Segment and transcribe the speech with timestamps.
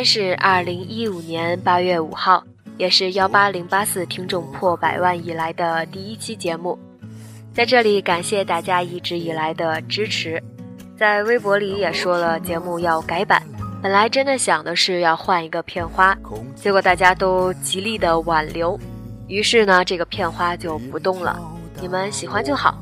[0.00, 2.42] 天是二零一五年八月五号，
[2.78, 6.78] 也是幺八零八四听众破百万以来的第一期节目，
[7.52, 10.42] 在这里感谢大家一直以来的支持。
[10.96, 13.42] 在微博里也说了节目要改版，
[13.82, 16.16] 本来真的想的是要换一个片花，
[16.54, 18.80] 结果大家都极力的挽留，
[19.28, 21.38] 于是呢这个片花就不动了。
[21.78, 22.80] 你们喜欢就好。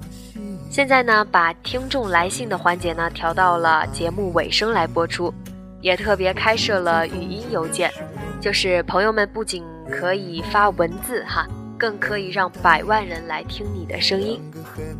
[0.70, 5.34] 现在呢把听众来信的环节呢调到了节目尾声来播出。
[5.80, 7.90] 也特别开设了语音邮件，
[8.40, 11.46] 就是朋友们不仅可以发文字哈，
[11.78, 14.40] 更可以让百万人来听你的声音。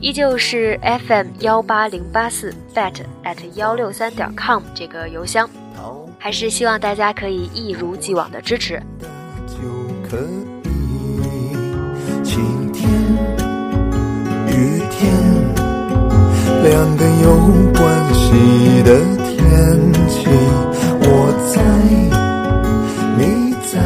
[0.00, 2.94] 依旧是 FM 幺八零八四 bat
[3.24, 5.48] at 幺六三点 com 这个邮箱，
[6.18, 8.80] 还是希望大家可以一如既往的支持。
[12.24, 12.88] 晴天、
[14.46, 15.12] 雨天，
[16.62, 17.36] 两个有
[17.72, 18.88] 关系的
[19.24, 20.67] 天气。
[21.10, 21.62] 我在，
[23.16, 23.80] 你在，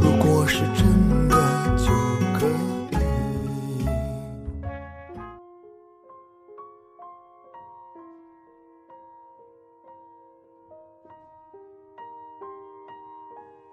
[0.00, 1.36] 如果是真的
[1.76, 1.92] 就
[2.32, 2.96] 可以。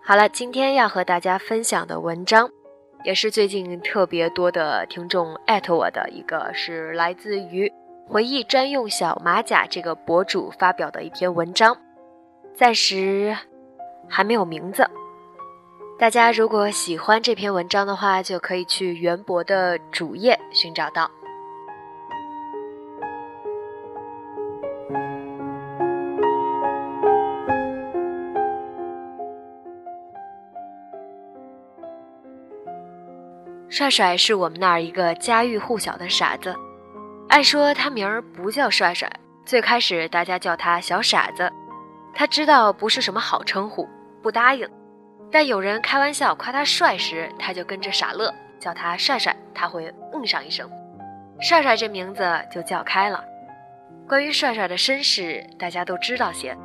[0.04, 2.50] 好了，今天要和大家分享的文章，
[3.06, 7.72] 也是最近特别多的听众艾特我的一个，是来自于
[8.10, 11.78] 回忆专用小马甲这个博主发表的一篇文章。
[12.60, 13.38] 暂时
[14.10, 14.86] 还没有名字。
[15.98, 21.10] 大家如果喜欢这篇文章的话，就可以去袁博的主页寻找到。
[33.70, 36.54] 帅帅是我们那儿一个家喻户晓的傻子，
[37.30, 39.10] 按说他名儿不叫帅帅，
[39.46, 41.50] 最开始大家叫他小傻子。
[42.14, 43.88] 他知道不是什么好称呼，
[44.22, 44.70] 不答应。
[45.32, 50.70] 但有人开玩笑夸他帅时，他就跟着傻乐，叫他帅帅，他会嗯上一声。
[51.40, 53.24] 帅帅这名字就叫开了。
[54.08, 56.58] 关于帅帅的身世，大家都知道些。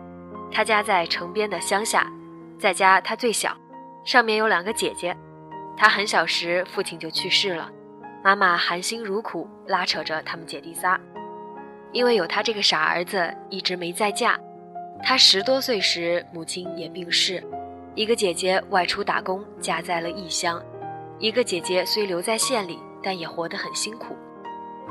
[0.50, 2.10] 他家在城边的乡下，
[2.58, 3.56] 在家他最小，
[4.04, 5.14] 上面有两个姐姐。
[5.76, 7.70] 他很小时父亲就去世了，
[8.22, 10.98] 妈妈含辛茹苦拉扯着他们姐弟仨。
[11.92, 14.38] 因为有他这个傻儿子，一直没再嫁。
[15.06, 17.44] 他十多岁时，母亲也病逝，
[17.94, 20.58] 一个姐姐外出打工，嫁在了异乡；
[21.18, 24.16] 一个姐姐虽留在县里，但也活得很辛苦。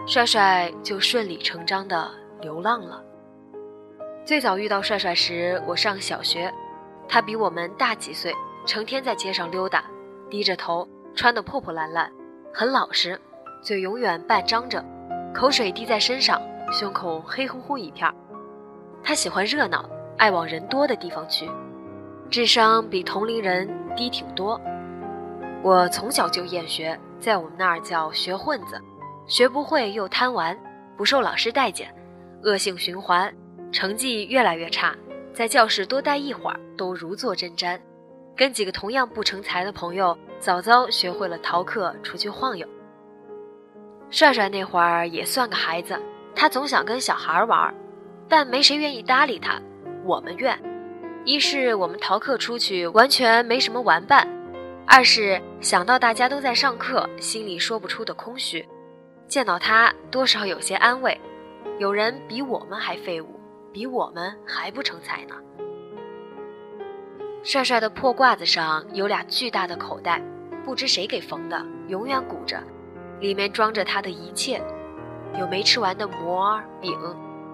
[0.06, 3.04] 帅帅就顺理成章的流浪了。
[4.24, 6.54] 最早遇到帅帅时，我上小学，
[7.10, 8.32] 他比我们大几岁，
[8.68, 9.84] 成天在街上溜达，
[10.30, 12.12] 低着头，穿得破破烂烂，
[12.54, 13.20] 很老实，
[13.64, 14.86] 嘴永远半张着，
[15.34, 16.40] 口水滴在身上，
[16.72, 18.08] 胸口黑乎乎一片。
[19.04, 19.84] 他喜欢热闹。
[20.24, 21.50] 爱往人多的地方去，
[22.30, 24.58] 智商比同龄人低挺多。
[25.62, 28.82] 我从小就厌学，在我们那儿叫学混子，
[29.28, 30.58] 学不会又贪玩，
[30.96, 31.94] 不受老师待见，
[32.42, 33.36] 恶性循环，
[33.70, 34.96] 成绩越来越差。
[35.34, 37.78] 在教室多待一会儿都如坐针毡，
[38.34, 42.66] 跟几个同样不成才的朋友，早早学会了逃课出去晃悠。
[44.10, 46.02] 帅帅那会儿也算个孩子，
[46.34, 47.76] 他总想跟小孩玩，
[48.30, 49.62] 但没谁愿意搭理他。
[50.04, 50.60] 我们院，
[51.24, 54.28] 一是我们逃课出去完全没什么玩伴，
[54.86, 58.68] 二是想到大家都在上课，心里说不出的空虚，
[59.28, 61.20] 见到他多少有些安慰。
[61.80, 63.40] 有人比我们还废物，
[63.72, 65.36] 比我们还不成才呢。
[67.42, 70.22] 帅帅的破褂子上有俩巨大的口袋，
[70.64, 72.62] 不知谁给缝的，永远鼓着，
[73.20, 74.62] 里面装着他的一切，
[75.40, 76.98] 有没吃完的馍饼，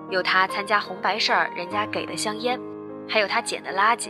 [0.10, 2.60] 有他参加红白事儿人家给的香烟，
[3.08, 4.10] 还有他捡的垃圾。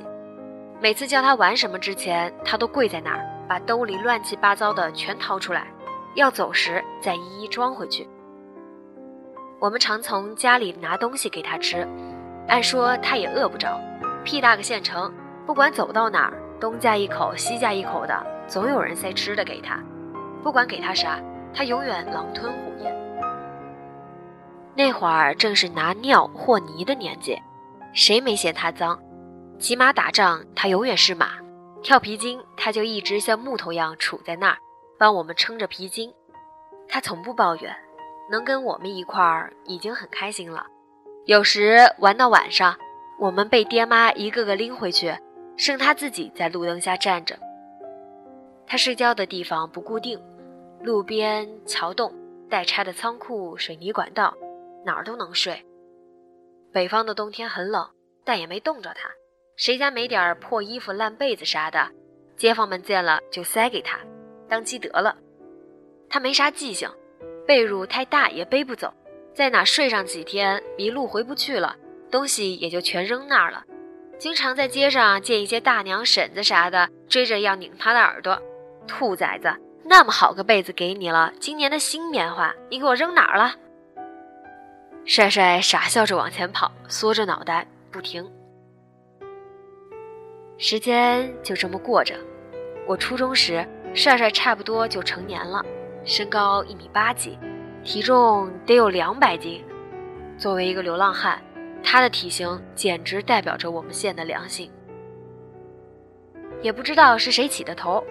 [0.82, 5.68] 每次叫他玩什么之前，他都跪在那儿，把兜里乱七八糟的全掏出来，
[6.16, 8.08] 要走时再一一装回去。
[9.60, 11.86] 我们常从家里拿东西给他吃，
[12.48, 13.78] 按说他也饿不着，
[14.24, 15.14] 屁大个县城，
[15.46, 19.84] 不管走到哪儿，东家一口西家一口的，总有人塞吃的给他，
[20.42, 21.20] 不管给他啥，
[21.54, 23.09] 他永远狼吞虎咽。
[24.80, 27.38] 那会儿正是拿尿和泥的年纪，
[27.92, 28.98] 谁没嫌他脏？
[29.60, 31.28] 骑马打仗，他永远是马；
[31.84, 34.58] 跳皮筋，他就一直像木头一样杵在那儿，
[34.98, 36.10] 帮我们撑着皮筋。
[36.88, 37.76] 他从不抱怨，
[38.32, 40.66] 能跟我们一块儿已经很开心了。
[41.26, 42.74] 有时玩到晚上，
[43.20, 45.14] 我们被爹妈一个个拎回去，
[45.58, 47.38] 剩他自己在路灯下站着。
[48.66, 50.18] 他睡觉的地方不固定，
[50.82, 52.14] 路边、桥洞、
[52.50, 54.34] 待拆的仓库、水泥管道，
[54.86, 55.66] 哪儿都能睡。
[56.72, 57.90] 北方的冬天很冷，
[58.24, 59.10] 但也没冻着他。
[59.56, 61.90] 谁家没点破衣服、烂被子啥的，
[62.38, 64.00] 街坊们见了就塞给他，
[64.48, 65.18] 当积德了。
[66.10, 66.90] 他没啥记性，
[67.46, 68.94] 被褥太大也背不走，
[69.34, 71.76] 在哪睡上几天，迷路回不去了，
[72.10, 73.64] 东西也就全扔那儿了。
[74.18, 78.42] 经常在街上见一些大娘、婶子啥的追着要拧他的耳朵。
[78.88, 79.54] 兔崽子，
[79.84, 83.54] 那么好个被子给你了，今年的新棉花，你给我扔哪儿了？
[85.06, 88.30] 帅帅傻笑着往前跑，缩着脑袋不停。
[90.58, 92.16] 时间就这么过着。
[92.86, 95.64] 我初中时，帅帅差不多就成年了，
[96.04, 97.38] 身高一米八几，
[97.84, 99.64] 体重得有两百斤。
[100.38, 101.42] 作为一个流浪汉，
[101.84, 104.72] 他的体型简直代表着我们县的良心。
[106.62, 108.04] 也不知道是谁起的头，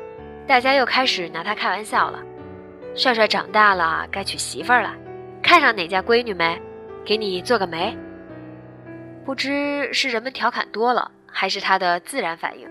[0.47, 2.23] 大家又开始拿他开玩笑了。
[2.95, 4.95] 帅帅长大了，该娶媳妇儿了，
[5.43, 6.61] 看上哪家闺女没？
[7.09, 7.97] 给你做个媒。
[9.25, 11.11] 不知是人们调侃多了。
[11.31, 12.69] 还是他的自然反应，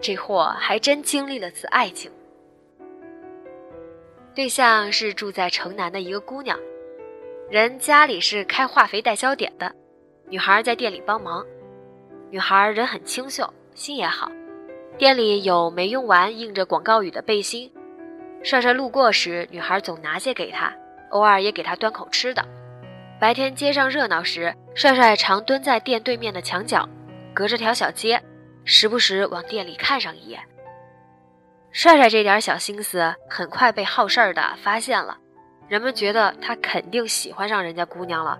[0.00, 2.12] 这货还真经历了次爱情。
[4.34, 6.56] 对象是住在城南的一个姑娘，
[7.50, 9.74] 人家里是开化肥代销点的，
[10.28, 11.44] 女孩在店里帮忙。
[12.30, 14.30] 女孩人很清秀，心也好，
[14.96, 17.72] 店里有没用完印着广告语的背心。
[18.44, 20.72] 帅帅路过时，女孩总拿些给他，
[21.10, 22.46] 偶尔也给他端口吃的。
[23.20, 26.88] 白天街上热闹时，帅帅常蹲在店对面的墙角。
[27.34, 28.20] 隔着条小街，
[28.64, 30.40] 时不时往店里看上一眼。
[31.70, 35.16] 帅帅这点小心思很快被好事儿的发现了，
[35.68, 38.38] 人们觉得他肯定喜欢上人家姑娘了，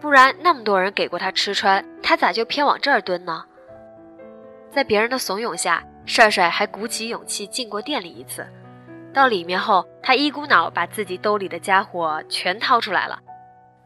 [0.00, 3.44] 不然那么多人给过他吃穿，他咋就偏往这儿蹲呢？
[4.70, 8.46] 在别人的怂恿下，帅帅还鼓起勇气进过店里一次。
[9.12, 13.18] 到里面后，他一股脑把自己兜里的家伙全掏出来了，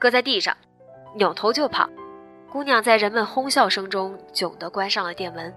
[0.02, 0.56] 搁在地上，
[1.14, 1.88] 扭头就跑。
[2.50, 5.54] 姑娘在人们哄笑声中窘地关上了店门。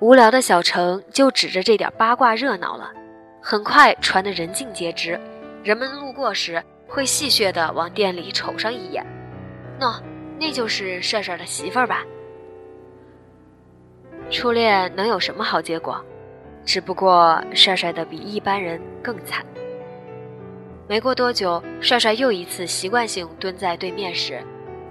[0.00, 2.92] 无聊的小城就指着这点八卦热闹了，
[3.40, 5.18] 很快传得人尽皆知。
[5.64, 9.02] 人们路过时会戏谑地往店里瞅上一眼。
[9.80, 9.98] 喏，
[10.38, 12.04] 那就是帅帅的媳妇儿吧？
[14.30, 16.04] 初恋能有什么好结果？
[16.66, 19.42] 只不过帅帅的比一般人更惨。
[20.88, 24.40] 没过多久，帅帅又一次习惯性蹲在对面时。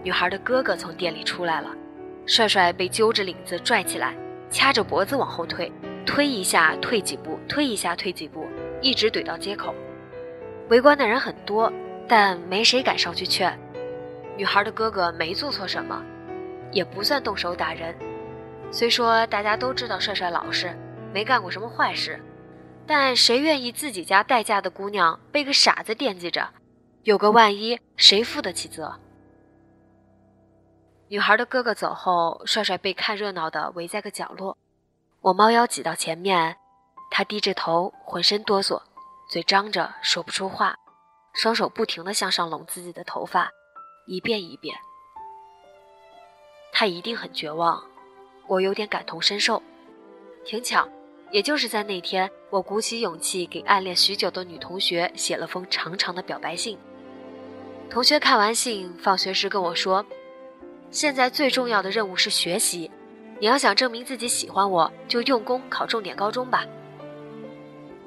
[0.03, 1.69] 女孩的哥哥从店里出来了，
[2.25, 4.13] 帅帅被揪着领子拽起来，
[4.51, 5.71] 掐着脖子往后退，
[6.05, 8.45] 推一下退几步，推一下退几步，
[8.81, 9.73] 一直怼到街口。
[10.67, 11.71] 围观的人很多，
[12.09, 13.57] 但没谁敢上去劝。
[14.35, 16.03] 女孩的哥哥没做错什么，
[16.73, 17.95] 也不算动手打人。
[18.69, 20.75] 虽说大家都知道帅帅老实，
[21.13, 22.19] 没干过什么坏事，
[22.87, 26.49] 但谁愿意自己家待嫁的姑娘被个傻子惦记着？
[27.03, 28.99] 有个万一，谁负得起责？
[31.07, 34.57] 女孩的哥哥走后，帅帅被看热闹的围在个角落。
[35.21, 36.57] 我猫腰挤到前面，
[37.09, 38.81] 他低着头，浑身哆嗦，
[39.29, 40.75] 嘴张着说不出话，
[41.33, 43.49] 双手不停地向上拢自己的头发，
[44.07, 44.75] 一遍一遍。
[46.71, 47.83] 他一定很绝望，
[48.47, 49.61] 我有点感同身受。
[50.43, 50.87] 挺巧，
[51.31, 56.77] 也就是在那天，我鼓起勇气给暗恋许久的女同学写了封长长的表白信。
[57.89, 60.05] 同学看完信，放学时跟我说。
[60.91, 62.89] 现在最重要的任务是学习，
[63.39, 66.65] 你要想证明自己喜欢我，就用功考重点高中吧。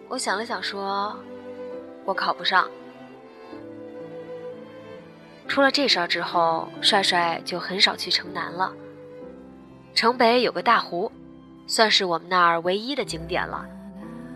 [0.08, 1.14] 我想了想说，
[2.06, 2.66] 我考不上。
[5.46, 8.72] 出了这事儿之后，帅帅就很少去城南了。
[9.94, 11.10] 城北有个大湖，
[11.68, 13.64] 算是我们那儿唯一的景点了。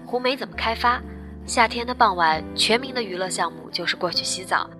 [0.07, 1.03] 湖没怎么开发，
[1.47, 4.71] 夏天的傍晚，全民的娱乐项目就是过去洗澡。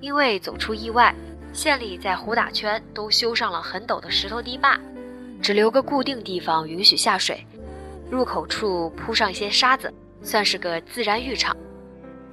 [0.00, 1.14] 因为走出意外，
[1.52, 4.80] 县里在湖打圈都修上了很陡的石头堤坝，
[5.40, 7.46] 只留个固定地方允许下水，
[8.10, 11.56] 入口处铺上一些沙子，算是个自然浴场。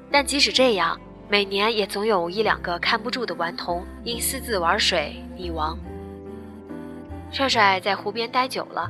[0.10, 5.78] 但即使这样，每年也总有一两个看不住的顽童因私自玩水溺亡。
[7.30, 8.90] 帅帅在湖边待久了，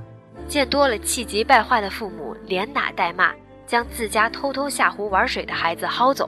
[0.49, 3.31] 见多了气急败坏的父母连打带骂，
[3.67, 6.27] 将自家偷偷下湖玩水的孩子薅走。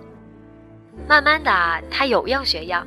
[1.08, 1.52] 慢慢的，
[1.90, 2.86] 他有样学样，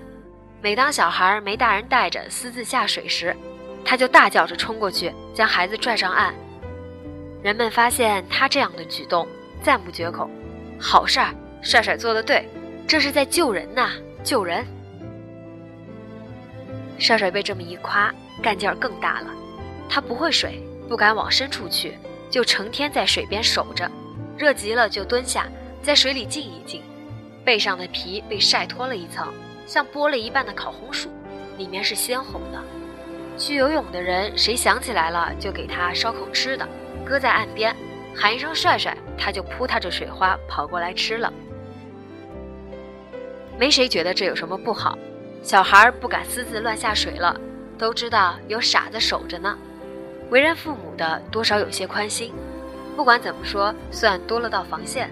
[0.62, 3.37] 每当小孩没大人带着私自下水时，
[3.85, 6.33] 他就大叫着冲过去将孩子拽上岸。
[7.43, 9.26] 人们发现他这样的举动，
[9.61, 10.31] 赞不绝口
[10.81, 12.49] ：“好事儿，帅帅做的对。”
[12.87, 13.91] 这是在救人呐，
[14.23, 14.64] 救人！
[16.99, 18.12] 帅帅被这么一夸，
[18.43, 19.29] 干劲儿更大了。
[19.88, 21.99] 他不会水，不敢往深处去，
[22.31, 23.91] 就成天在水边守着。
[24.37, 25.47] 热极了就蹲下，
[25.83, 26.83] 在水里静一静。
[27.45, 29.33] 背上的皮被晒脱了一层，
[29.67, 31.11] 像剥了一半的烤红薯，
[31.57, 32.62] 里面是鲜红的。
[33.37, 36.67] 去游泳的人，谁想起来了就给他烧口吃的，
[37.05, 37.75] 搁在岸边，
[38.17, 41.33] 喊一声“帅帅”，他就扑踏着水花跑过来吃了。
[43.59, 44.99] 没谁觉得这有什么不好，
[45.43, 47.38] 小孩不敢私自乱下水了，
[47.76, 49.59] 都知道有傻子守着呢。
[50.35, 52.35] 为人父母的多少有些宽心，
[52.97, 55.09] 不管怎么说，算多了道防线。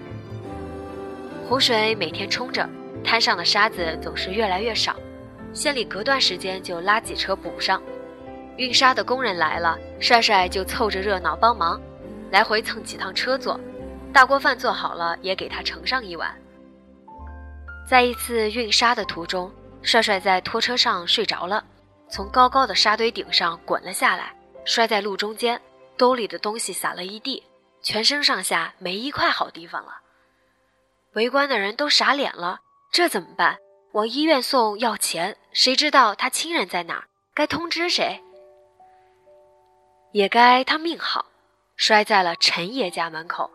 [1.47, 2.67] 湖水每天冲着，
[3.05, 4.93] 滩上的沙子总是越来越少，
[5.53, 7.81] 县里隔段时间就拉几车补上。
[8.57, 11.79] 运沙的工人来了，帅帅就凑着热闹帮忙，
[12.29, 13.57] 来回蹭几趟车坐，
[14.11, 16.35] 大锅饭做好了也给他盛上一碗。
[17.87, 19.49] 在一次运沙的途中，
[19.83, 21.63] 帅帅在拖车上睡着了，
[22.09, 24.33] 从高高的沙堆顶上滚了下来，
[24.65, 25.61] 摔在路中间，
[25.97, 27.43] 兜里的东西洒了一地，
[27.81, 30.01] 全身上下没一块好地方了。
[31.13, 33.57] 围观的人都傻脸了，这怎么办？
[33.93, 37.07] 往医院送要钱，谁知道他亲人在哪儿？
[37.33, 38.21] 该通知谁？
[40.11, 41.25] 也该他命好，
[41.75, 43.51] 摔在了陈爷家门口，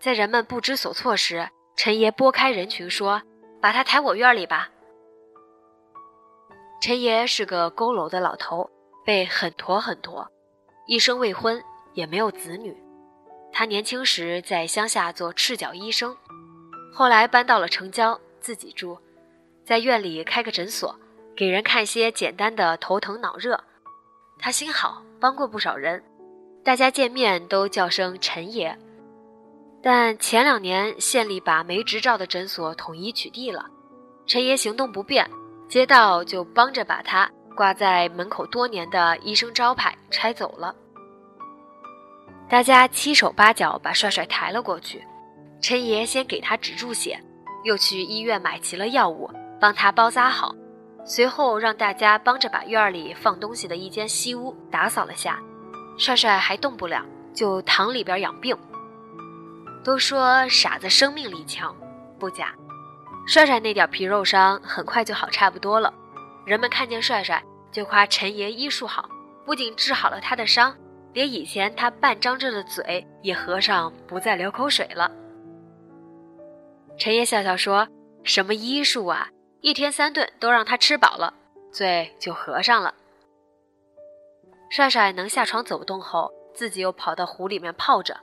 [0.00, 3.22] 在人们不知所措时，陈爷拨开人群说。
[3.60, 4.70] 把他抬我院里吧。
[6.80, 8.70] 陈爷是个佝偻的老头，
[9.08, 10.30] 背很驼很驼，
[10.86, 12.76] 一生未婚，也没有子女。
[13.50, 16.14] 他年轻时在乡下做赤脚医生，
[16.92, 18.98] 后来搬到了城郊自己住，
[19.64, 20.94] 在院里开个诊所，
[21.34, 23.58] 给人看些简单的头疼脑热。
[24.38, 26.04] 他心好，帮过不少人，
[26.62, 28.78] 大家见面都叫声陈爷。
[29.82, 33.70] 但前两年县里把没执照的诊所统一取缔了，
[34.26, 35.26] 陈爷行动不便，
[35.66, 40.72] 街道就帮着把他挂在门口多年的医生招牌拆走了。
[42.48, 45.04] 大家七手八脚把帅帅抬了过去，
[45.60, 47.20] 陈爷先给他止住血，
[47.64, 49.28] 又去医院买齐了药物，
[49.60, 50.54] 帮他包扎好，
[51.04, 55.40] 随后让大家帮着把院里放东西的一间西屋打扫了下。
[55.98, 58.56] 帅帅还动不了，就躺里边养病。
[59.82, 61.74] 都说傻子生命力强，
[62.20, 62.54] 不假。
[63.26, 65.92] 帅帅那点皮肉伤很快就好差不多了，
[66.48, 69.06] 人们看见帅帅就夸陈爷医术好，
[69.44, 70.74] 不仅治好了他的伤，
[71.12, 75.12] 连以前他半张着的嘴也合上，不再流口水了。
[76.98, 77.86] 陈爷笑笑说
[78.24, 79.28] ：“什么医术啊，
[79.60, 81.34] 一天三顿都让他吃饱了，
[81.70, 82.94] 嘴就合上了。”
[84.72, 88.18] 帅帅能下床走动后，自己又跑到湖里面泡着，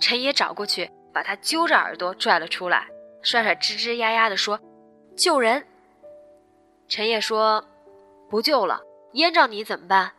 [0.00, 0.90] 陈爷找过去。
[1.10, 2.86] 把他揪着耳朵拽了出来，
[3.22, 4.60] 帅帅吱吱呀呀地说
[5.16, 5.64] ：“救人！”
[6.88, 7.62] 陈烨说
[8.30, 8.80] ：“不救了，
[9.12, 10.10] 淹着你怎么办？”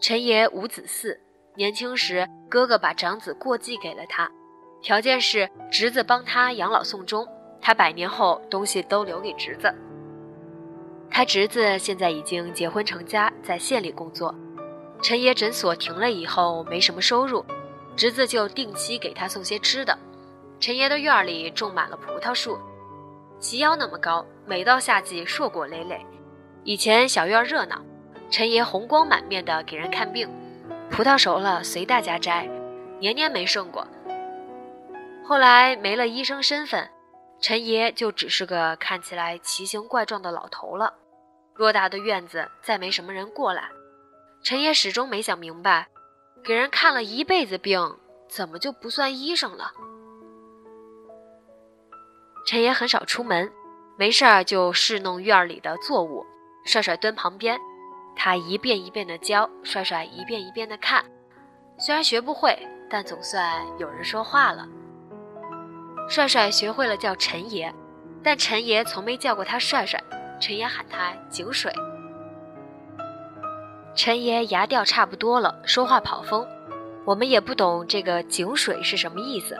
[0.00, 1.18] 陈爷无子嗣，
[1.54, 4.30] 年轻时哥哥把长子过继给了他，
[4.80, 7.26] 条件是侄子帮他养老送终，
[7.60, 9.72] 他百年后东西都留给侄子。
[11.10, 14.34] 他侄子现在已经结婚成家，在县里工作。
[15.02, 17.44] 陈爷诊所停了以后，没什么收入。
[17.94, 19.98] 侄子就定期给他送些吃的。
[20.60, 22.58] 陈爷的院里种满了葡萄树，
[23.38, 26.04] 齐腰那么高，每到夏季硕果累累。
[26.64, 27.80] 以前小院热闹，
[28.30, 30.28] 陈爷红光满面的给人看病，
[30.90, 32.48] 葡萄熟了随大家摘，
[32.98, 33.86] 年年没剩过。
[35.24, 36.88] 后来没了医生身份，
[37.40, 40.94] 陈爷就只是个看起来奇形怪状的老头了。
[41.56, 43.68] 偌大的院子再没什么人过来，
[44.42, 45.88] 陈爷始终没想明白。
[46.44, 47.96] 给人看了一辈子病，
[48.28, 49.72] 怎么就不算医生了？
[52.46, 53.50] 陈爷很少出门，
[53.96, 56.24] 没事儿就侍弄院里的作物。
[56.64, 57.58] 帅帅蹲旁边，
[58.14, 61.04] 他一遍一遍的教，帅帅一遍一遍的看。
[61.76, 62.56] 虽然学不会，
[62.88, 64.64] 但总算有人说话了。
[66.08, 67.74] 帅帅学会了叫陈爷，
[68.22, 70.00] 但陈爷从没叫过他帅帅，
[70.40, 71.72] 陈爷喊他井水。
[73.96, 76.46] 陈爷牙掉差不多了，说话跑风，
[77.04, 79.58] 我们也不懂这个井水是什么意思。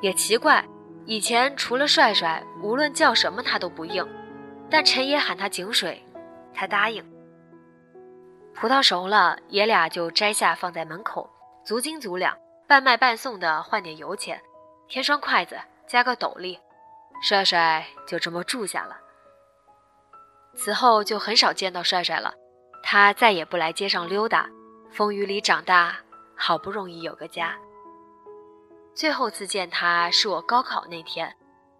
[0.00, 0.64] 也奇怪，
[1.08, 4.06] 以前除了帅帅，无论叫什么他都不应，
[4.70, 6.04] 但陈爷喊他井水，
[6.52, 7.02] 他答应。
[8.54, 11.26] 葡萄熟了，爷俩就摘下放在门口，
[11.64, 12.36] 足斤足两，
[12.66, 14.38] 半卖半送的换点油钱，
[14.86, 16.60] 添双筷子，加个斗笠，
[17.22, 18.98] 帅帅就这么住下了。
[20.54, 22.34] 此后就很少见到帅帅了，
[22.82, 24.46] 他再也不来街上溜达，
[24.90, 25.96] 风雨里长大，
[26.36, 27.56] 好不容易有个家。
[28.98, 31.32] 最后次见他是我高考那天，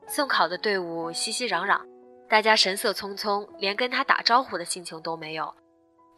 [0.06, 1.80] 送考的队伍熙熙攘攘，
[2.28, 5.52] 大家神色匆匆，连跟他打招呼的心情都没有。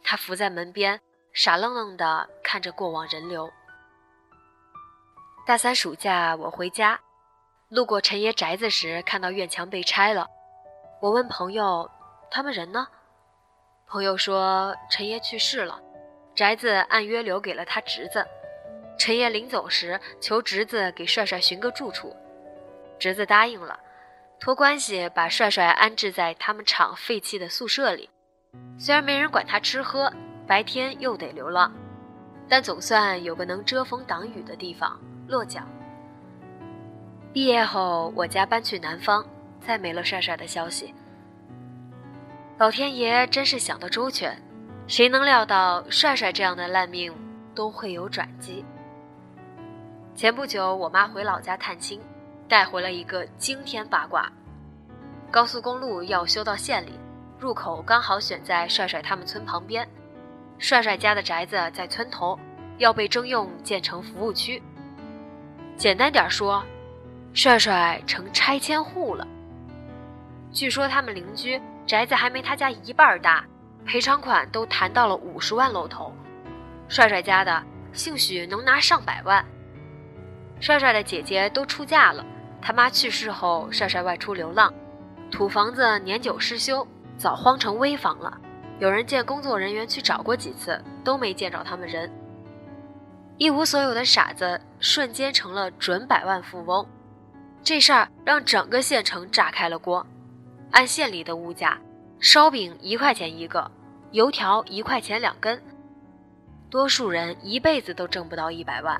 [0.03, 1.01] 他伏在门边，
[1.33, 3.49] 傻愣愣地看着过往人流。
[5.43, 6.99] 大三暑假，我回家，
[7.69, 10.27] 路过陈爷宅子时，看到院墙被拆了。
[11.01, 11.89] 我问朋友
[12.29, 12.87] ：“他们人呢？”
[13.89, 15.81] 朋友说：“陈爷去世了，
[16.35, 18.23] 宅子按约留给了他侄子。
[18.97, 22.15] 陈爷临走时，求侄子给帅帅寻个住处，
[22.99, 23.79] 侄子答应了，
[24.39, 28.09] 托关系把帅帅安置在他们厂废弃的宿舍里。”
[28.77, 30.11] 虽然没人管他吃喝，
[30.45, 31.71] 白天又得流浪，
[32.49, 35.61] 但总算有个能遮风挡雨的地方落脚。
[37.33, 39.25] 毕业后，我家搬去南方，
[39.61, 40.93] 再没了帅帅的消息。
[42.57, 44.37] 老天爷真是想得周全，
[44.85, 47.13] 谁能料到帅帅这样的烂命
[47.55, 48.65] 都会有转机？
[50.13, 51.99] 前不久，我妈回老家探亲，
[52.47, 54.31] 带回了一个惊天八卦：
[55.31, 56.99] 高速公路要修到县里。
[57.39, 59.87] 入口刚好选在帅帅他们村旁边，
[60.59, 62.37] 帅帅家的宅子在村头，
[62.77, 64.61] 要被征用建成服务区。
[65.75, 66.63] 简单点说，
[67.33, 69.27] 帅帅成拆迁户了。
[70.51, 73.43] 据说他们邻居宅子还没他家一半大，
[73.85, 76.13] 赔偿款都谈到了五十万露头，
[76.87, 79.43] 帅帅家的兴许能拿上百万。
[80.61, 82.23] 帅帅的姐姐都出嫁了，
[82.61, 84.71] 他妈去世后，帅帅外出流浪，
[85.31, 86.87] 土房子年久失修。
[87.17, 88.35] 早荒成危房了，
[88.79, 92.11] 有人见工作人员去找过几次，都没见着他们人。
[93.37, 96.83] 一无所有的傻子瞬间成了准百万富翁，
[97.63, 100.05] 这事儿让整个县城炸开了锅。
[100.71, 101.79] 按县里的物价，
[102.19, 103.69] 烧饼一块钱一个，
[104.11, 105.61] 油条一块钱两根，
[106.71, 108.99] 多数人一辈子都挣不到一百万。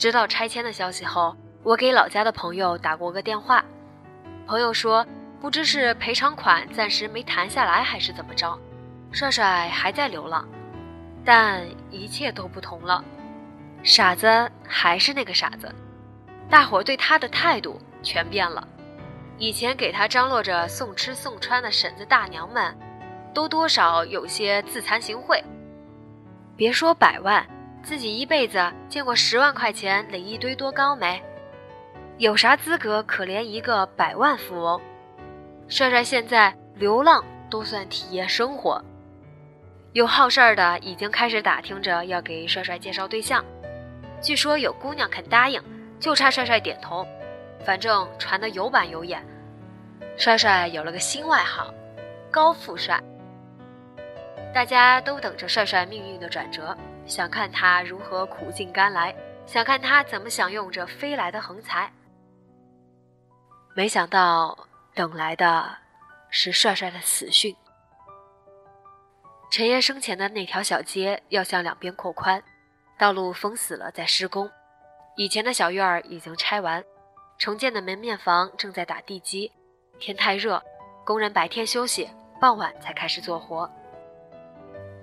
[0.00, 3.62] 知道拆迁的消息后，我给老家的朋友打过个电话，
[4.46, 5.06] 朋友说。
[5.40, 8.58] 不知是赔偿款暂时没谈下来，还是怎么着，
[9.10, 10.46] 帅帅还在流浪，
[11.24, 13.02] 但一切都不同了。
[13.82, 14.28] 傻子
[14.68, 15.74] 还是那个傻子，
[16.50, 18.68] 大伙对他的态度全变了。
[19.38, 22.76] 以前给他张罗着送吃送穿的婶子大娘们，
[23.32, 25.42] 都多少有些自惭形秽。
[26.54, 27.46] 别说百万，
[27.82, 31.22] 自己一辈子见过十万块钱垒一堆多高没？
[32.18, 34.80] 有啥资格可怜一个百万富翁？
[35.68, 38.82] 帅帅现在流浪都算体验生活，
[39.92, 43.44] 有好事儿的已经开始打听着要给帅帅介绍对象，
[44.20, 45.62] 据说有姑娘肯答应，
[45.98, 47.06] 就差帅帅点头。
[47.64, 49.22] 反正传得有板有眼，
[50.16, 51.72] 帅帅有了个新外号——
[52.30, 53.02] 高富帅。
[54.54, 56.76] 大家都等着帅帅命运的转折，
[57.10, 61.92] 想看他如何苦尽甘来，想看他怎么享用这飞来的横财。
[63.74, 64.56] 没想到。
[64.92, 65.78] 等来的，
[66.30, 67.54] 是帅帅的死讯。
[69.50, 72.42] 陈爷生前的那条小街要向两边扩宽，
[72.98, 74.50] 道路封死了，在施工。
[75.16, 76.84] 以前的小院儿已经拆完，
[77.38, 79.50] 重建的门面房正在打地基。
[80.00, 80.60] 天太热，
[81.04, 83.70] 工人白天休息，傍晚才开始做活。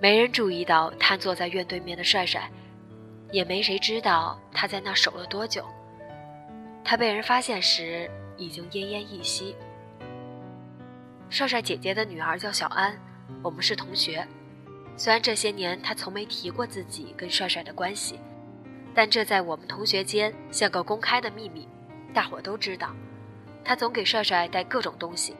[0.00, 2.48] 没人注意到瘫坐在院对面的帅帅，
[3.32, 5.64] 也没谁知道他在那守了多久。
[6.84, 9.56] 他被人发现时，已经奄奄一息。
[11.28, 12.98] 帅帅姐姐的女儿叫小安，
[13.42, 14.26] 我们是同学。
[14.96, 18.18] 虽然这些年她从没提过自己跟帅帅的关系，
[18.94, 21.68] 但这在我们同学间像个公开的秘密，
[22.14, 22.94] 大伙都知道。
[23.64, 25.36] 她总给帅帅带各种东西，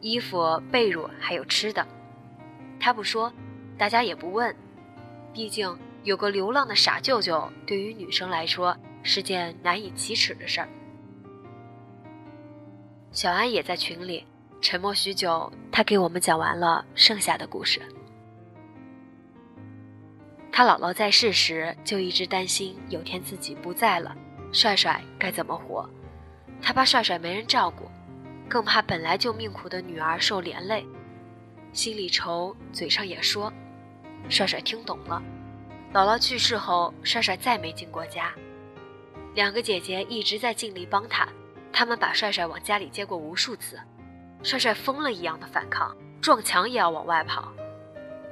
[0.00, 1.86] 衣服、被褥，还有吃的。
[2.80, 3.30] 她不说，
[3.78, 4.54] 大家也不问。
[5.32, 10.68] 毕竟有个流浪的傻舅舅，对于女生来说是件难以启齿的事儿。
[13.12, 14.26] 小安也在群里。
[14.60, 17.80] 沉默许久，他给我们讲完了剩下的故事。
[20.50, 24.16] 他姥姥在世时就一直担心有天自己不在了，
[24.50, 25.88] 帅帅该怎么活。
[26.60, 27.88] 他怕帅帅没人照顾，
[28.48, 30.84] 更怕本来就命苦的女儿受连累，
[31.72, 33.52] 心里愁，嘴上也说。
[34.28, 35.22] 帅帅听懂了。
[35.92, 38.32] 姥姥去世后，帅帅再没进过家。
[39.34, 41.28] 两个姐姐一直在尽力帮他，
[41.72, 43.78] 他们把帅帅往家里接过无数次。
[44.42, 47.52] 帅帅疯了一样的反抗，撞墙也要往外跑。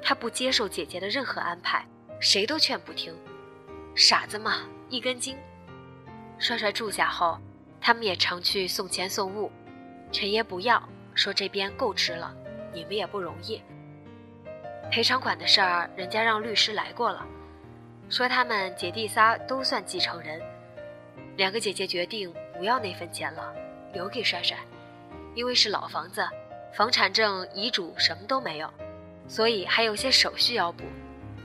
[0.02, 1.84] 他不接受姐姐的任何安排，
[2.20, 3.14] 谁都劝不听。
[3.94, 5.36] 傻子嘛，一根筋。
[6.38, 7.38] 帅帅住下后，
[7.80, 9.50] 他们也常去送钱送物。
[10.12, 10.82] 陈爷不要，
[11.14, 12.34] 说这边够吃了，
[12.72, 13.62] 你们也不容易。
[14.90, 17.26] 赔偿款的事儿，人家让律师来过了，
[18.08, 20.40] 说他们姐弟仨都算继承人。
[21.36, 23.54] 两个姐姐决定不要那份钱了，
[23.92, 24.56] 留给帅帅，
[25.34, 26.26] 因为是老房子，
[26.72, 28.72] 房产证、遗嘱什么都没有，
[29.28, 30.84] 所以还有些手续要补，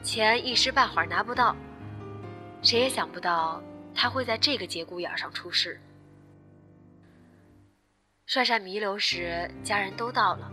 [0.01, 1.53] 钱一时半会儿拿不到。
[2.61, 3.61] 谁也想不到
[3.93, 5.77] 他会在这个节骨眼上出事。
[8.27, 10.49] 帅帅弥留时，家人都到了，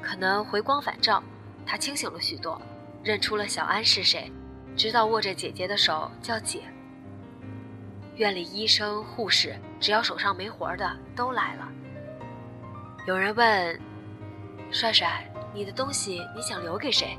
[0.00, 1.20] 可能回光返照。
[1.66, 2.60] 他清醒了许多，
[3.02, 4.30] 认出了小安是谁，
[4.76, 6.62] 知道握着姐姐的手叫姐。
[8.16, 11.68] 院里医生、护士，只要手上没活的都来了。
[13.06, 13.80] 有人问
[14.70, 17.18] ：“帅帅，你的东西你想留给谁？”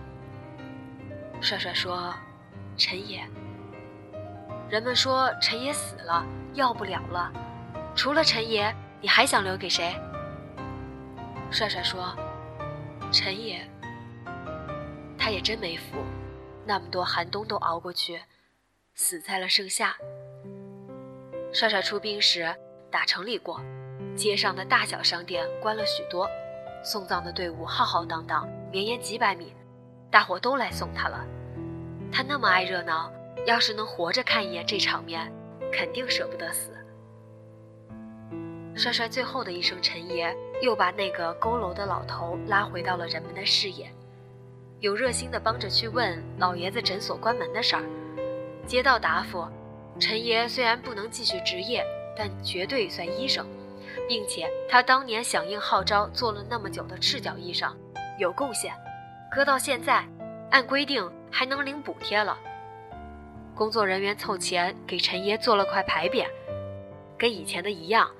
[1.42, 2.14] 帅帅说
[2.78, 3.22] ：“陈爷。”
[4.70, 7.32] 人们说：“陈爷死了，要不了了。
[7.96, 9.96] 除了陈爷，你还想留给谁？”
[11.52, 12.16] 帅帅说
[13.12, 13.68] ：“陈爷。”
[15.24, 16.00] 他也真没福，
[16.66, 18.20] 那么多寒冬都熬过去，
[18.94, 19.96] 死在了盛夏。
[21.54, 22.54] 帅帅出兵时
[22.92, 23.62] 打城里过，
[24.18, 26.30] 街上的大小商店关了许多，
[26.84, 29.54] 送葬的队伍浩浩荡荡，绵延几百米，
[30.12, 31.26] 大伙都来送他了。
[32.12, 33.10] 他那么爱热闹，
[33.46, 35.32] 要是能活着看一眼这场面，
[35.72, 36.74] 肯定舍不得死。
[38.76, 43.90] 帅帅最后的一声陈爷，又把那个佝偻的老头拉回到了人们的视野。
[44.84, 47.84] 有热心的帮着去问老爷子诊所关门的事儿，
[48.68, 49.48] 接到答复，
[49.98, 51.86] 陈爷虽然不能继续执业，
[52.18, 53.48] 但绝对算医生，
[54.10, 57.74] 并且他当年响应号召做了那么久的赤脚医生，
[58.20, 58.74] 有贡献，
[59.34, 60.06] 搁到现在，
[60.52, 62.38] 按规定还能领补贴了。
[63.56, 66.28] 工作人员凑钱给陈爷做了块牌匾，
[67.18, 68.12] 跟以前的一样，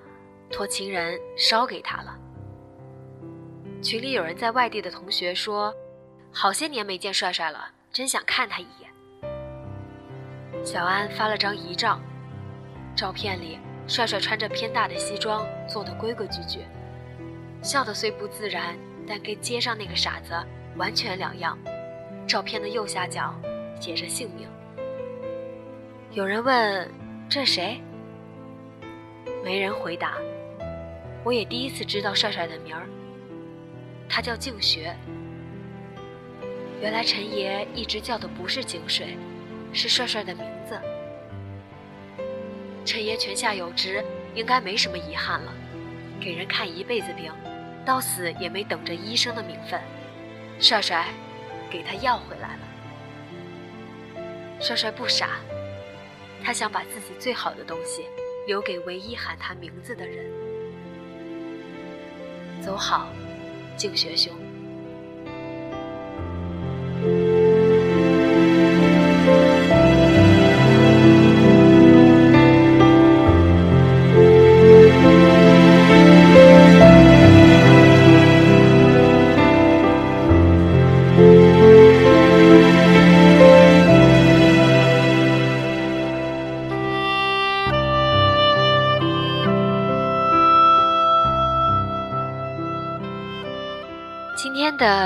[0.50, 2.18] 托情人烧给他了。
[3.82, 5.76] 群里有人在外地的同学说。
[6.36, 8.92] 好些年没见帅帅了，真想看他一眼。
[10.66, 12.00] 小安发了张遗照，
[12.96, 16.66] 照片里帅帅穿着偏大的西装，坐得规规矩矩，
[17.62, 18.76] 笑得虽不自然，
[19.08, 20.34] 但跟街上那个傻子
[20.76, 21.58] 完全两样。
[22.28, 23.36] 照片的右下角
[23.80, 24.48] 写着姓名。
[26.12, 26.90] 有人问
[27.30, 27.80] ：“这谁？”
[29.46, 30.18] 没人回答。
[31.24, 32.88] 我也第一次知道帅帅的名儿，
[34.10, 34.96] 他叫静学。
[36.84, 39.18] 原来陈爷一直叫的不是井水，
[39.72, 40.78] 是帅帅的名字。
[42.84, 44.04] 陈爷泉下有知，
[44.36, 45.54] 应该没什么遗憾了，
[46.20, 47.32] 给人看一辈子病，
[47.86, 49.80] 到死也没等着医生的名分。
[50.60, 51.08] 帅帅，
[51.72, 52.60] 给他要回来了。
[54.60, 55.40] 帅帅不傻，
[56.44, 58.04] 他想把自己最好的东西
[58.46, 60.26] 留给唯一喊他名字的人。
[62.62, 63.08] 走好，
[63.78, 64.34] 静学兄。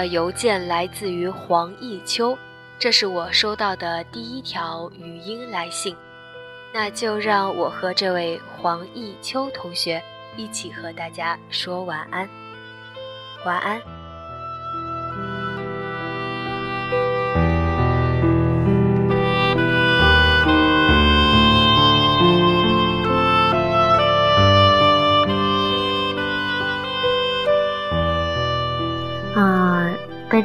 [0.08, 2.38] 邮件来自于黄奕秋，
[2.80, 5.96] 这是我收到的第一条语音来信，
[6.74, 10.02] 那就让我和这位黄奕秋同学
[10.36, 12.28] 一起和大家说晚安，
[13.46, 13.97] 晚安。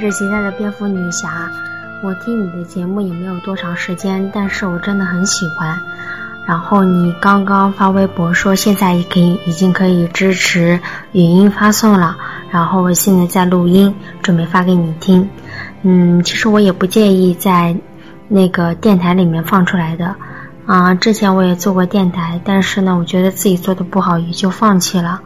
[0.02, 1.48] 着吉他的蝙蝠女侠，
[2.02, 5.78] 我听你的节目也没有多长时间，但是我真的很喜欢。
[6.44, 10.80] 然后你刚刚发微博说现在可以已经可以支持
[11.12, 12.16] 语音发送了，
[12.50, 15.30] 然后我现在在录音，准备发给你听。
[15.82, 17.76] 嗯，其实我也不介意在
[18.26, 20.16] 那个电台里面放出来的。
[20.66, 25.20] 啊，之前我也做过电台，但是呢，我觉得自己做的不好，也就放弃了。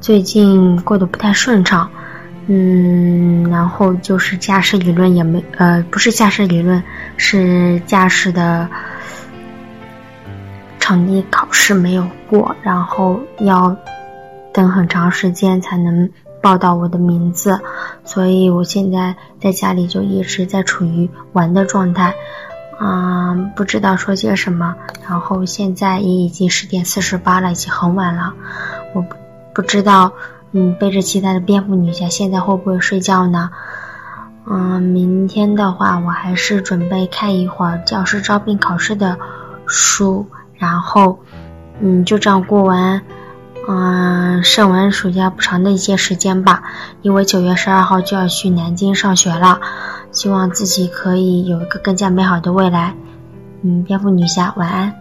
[0.00, 1.90] 最近过得不太顺畅，
[2.50, 6.82] 嗯，然后就是驾驶理论也没，呃，不是驾驶理论，
[7.18, 8.66] 是驾驶的
[10.80, 13.76] 场地考试没有过，然后要
[14.52, 16.08] 等很长时间才能
[16.40, 17.60] 报到我的名字，
[18.02, 22.14] 所以我现在在家里就一直在处于玩的状态。
[22.80, 24.74] 嗯，不知道说些什么。
[25.06, 28.32] 然后现在也已经十点四十八了，已经很晚了。
[28.94, 29.16] 我不
[29.52, 30.12] 不知道，
[30.52, 33.50] 嗯，背着期待的蝙蝠女侠现在会不会睡觉呢？
[34.50, 39.18] 嗯，明天的话，我还是准备看一会儿教师招聘考试的
[39.66, 41.18] 书，然后，
[41.80, 43.02] 嗯，就这样过完，
[43.68, 46.62] 嗯，剩完暑假不长的一些时间吧。
[47.02, 49.60] 因为九月十二号就要去南京上学了。
[50.10, 52.94] 希望自己可以有一个更加美好的未来。
[53.62, 54.94] 嗯，蝙蝠女侠，晚安。